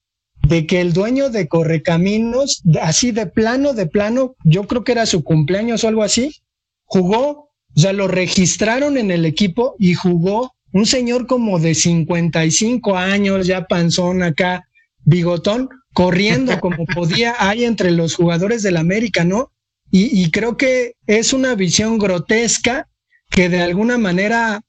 [0.47, 5.05] de que el dueño de Correcaminos, así de plano, de plano, yo creo que era
[5.05, 6.35] su cumpleaños o algo así,
[6.83, 12.97] jugó, o sea, lo registraron en el equipo y jugó un señor como de 55
[12.97, 14.66] años, ya panzón acá,
[15.07, 19.51] bigotón, corriendo como podía, hay entre los jugadores del América, ¿no?
[19.89, 22.89] Y, creo que es una visión grotesca
[23.29, 24.59] que de alguna manera,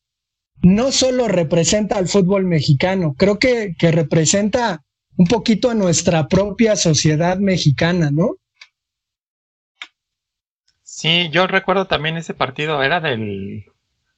[0.63, 4.85] no solo representa al fútbol mexicano, creo que, que representa
[5.17, 8.37] un poquito a nuestra propia sociedad mexicana, ¿no?
[10.85, 13.65] Sí, yo recuerdo también ese partido, era del,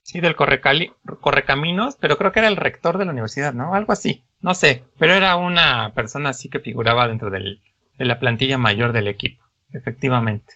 [0.02, 0.92] sí, del Correcali,
[1.22, 3.74] Correcaminos, pero creo que era el rector de la universidad, ¿no?
[3.74, 7.59] Algo así, no sé, pero era una persona así que figuraba dentro de
[7.99, 10.55] la plantilla mayor del equipo, efectivamente.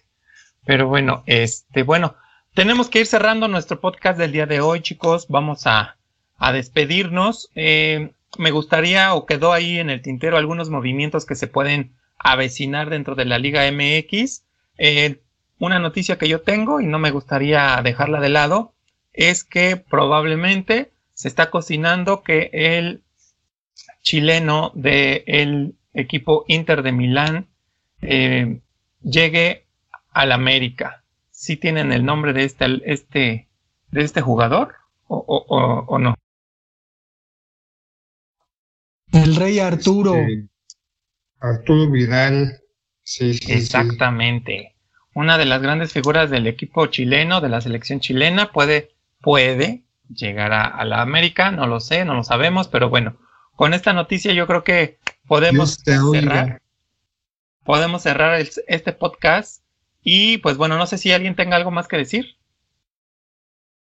[0.65, 2.15] Pero bueno, este, bueno,
[2.53, 5.27] tenemos que ir cerrando nuestro podcast del día de hoy, chicos.
[5.29, 5.97] Vamos a,
[6.37, 7.51] a despedirnos.
[7.53, 12.89] Eh, me gustaría, o quedó ahí en el tintero, algunos movimientos que se pueden avecinar
[12.89, 14.43] dentro de la Liga MX.
[14.77, 15.21] Eh,
[15.59, 18.73] una noticia que yo tengo y no me gustaría dejarla de lado
[19.13, 23.01] es que probablemente se está cocinando que el
[24.01, 27.47] chileno del equipo Inter de Milán
[28.01, 28.61] eh,
[29.01, 29.67] llegue
[30.11, 31.03] al América.
[31.31, 33.49] Si tienen el nombre de este, este,
[33.91, 34.75] de este jugador
[35.07, 36.15] o, o, o, no?
[39.11, 40.15] El rey Arturo.
[41.39, 42.59] Arturo Vidal.
[43.03, 44.75] Sí, sí, Exactamente
[45.15, 50.51] una de las grandes figuras del equipo chileno, de la selección chilena, puede, puede llegar
[50.51, 53.17] a, la América, no lo sé, no lo sabemos, pero bueno,
[53.55, 56.61] con esta noticia yo creo que podemos cerrar,
[57.63, 59.63] podemos cerrar este podcast
[60.03, 62.37] y pues bueno, no sé si alguien tenga algo más que decir.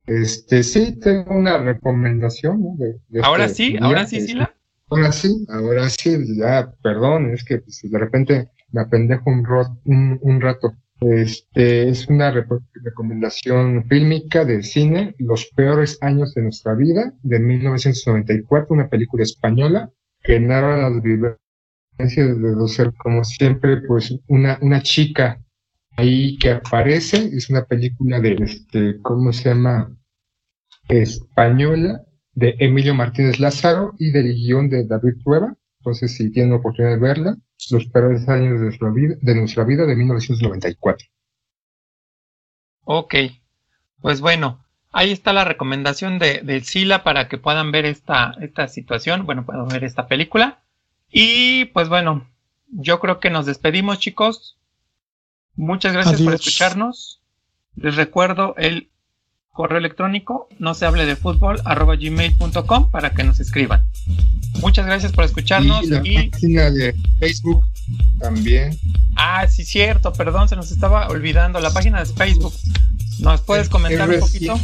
[0.07, 2.79] Este, sí, tengo una recomendación.
[3.23, 4.55] ahora este sí, ahora sí, sí, la.
[4.89, 10.41] Ahora sí, ahora sí, ya, perdón, es que pues, de repente me apendejo un, un
[10.41, 10.73] rato.
[11.01, 18.75] Este, es una recomendación fílmica de cine, Los peores años de nuestra vida, de 1994,
[18.75, 19.91] una película española
[20.23, 21.39] que narra las vivencias
[21.99, 25.41] de ser, como siempre, pues una, una chica
[25.97, 29.95] ahí que aparece, es una película de, este, ¿cómo se llama?
[30.89, 35.57] Española, de Emilio Martínez Lázaro y del guion de David Prueba.
[35.81, 37.37] Entonces, si tienen oportunidad de verla,
[37.71, 41.09] los peores años de nuestra vida de, nuestra vida de 1994.
[42.85, 43.15] Ok,
[44.01, 48.69] pues bueno, ahí está la recomendación de, de Sila para que puedan ver esta, esta
[48.69, 50.61] situación, bueno, puedan ver esta película.
[51.11, 52.29] Y pues bueno,
[52.69, 54.59] yo creo que nos despedimos chicos.
[55.57, 57.21] Muchas gracias por escucharnos.
[57.77, 58.91] Les recuerdo el
[59.59, 63.85] correo electrónico no se hable de fútbol arroba gmail.com para que nos escriban.
[64.61, 65.85] Muchas gracias por escucharnos.
[65.85, 67.65] Y la página de Facebook
[68.19, 68.79] también.
[69.17, 71.61] Ah, sí, cierto, perdón, se nos estaba olvidando.
[71.61, 72.55] La página de Facebook.
[73.19, 74.59] ¿Nos puedes comentar un poquito?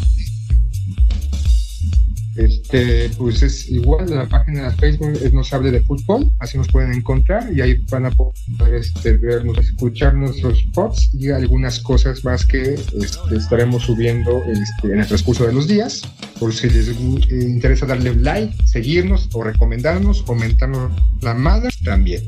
[2.37, 6.67] Este, pues es igual, la página de Facebook es Nos Hable de Fútbol, así nos
[6.69, 8.35] pueden encontrar y ahí van a poder
[8.75, 15.01] este, vernos, escuchar nuestros posts y algunas cosas más que este, estaremos subiendo este, en
[15.01, 16.03] el transcurso de los días.
[16.41, 16.95] Por si les eh,
[17.31, 22.23] interesa darle un like, seguirnos o recomendarnos, comentarnos la madre también.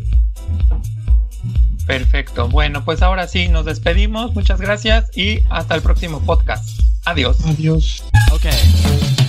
[1.87, 6.81] Perfecto, bueno, pues ahora sí, nos despedimos, muchas gracias y hasta el próximo podcast.
[7.05, 7.39] Adiós.
[7.47, 8.05] Adiós.
[8.33, 9.26] Okay.